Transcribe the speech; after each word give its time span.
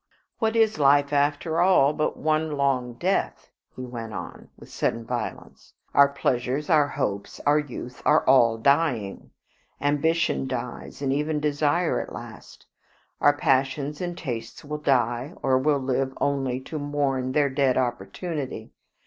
"What 0.39 0.55
is 0.55 0.79
life 0.79 1.13
after 1.13 1.59
all 1.61 1.93
but 1.93 2.17
one 2.17 2.53
long 2.53 2.95
death?" 2.95 3.51
he 3.75 3.85
went 3.85 4.15
on, 4.15 4.49
with 4.57 4.71
sudden 4.71 5.05
violence. 5.05 5.75
"Our 5.93 6.09
pleasures, 6.09 6.71
our 6.71 6.87
hopes, 6.87 7.39
our 7.41 7.59
youth 7.59 8.01
are 8.03 8.25
all 8.25 8.57
dying; 8.57 9.29
ambition 9.79 10.47
dies, 10.47 11.03
and 11.03 11.13
even 11.13 11.39
desire 11.39 11.99
at 11.99 12.11
last; 12.13 12.65
our 13.19 13.37
passions 13.37 14.01
and 14.01 14.17
tastes 14.17 14.65
will 14.65 14.79
die, 14.79 15.35
or 15.43 15.59
will 15.59 15.77
live 15.77 16.17
only 16.19 16.61
to 16.61 16.79
mourn 16.79 17.33
their 17.33 17.51
dead 17.51 17.77
opportunity. 17.77 18.71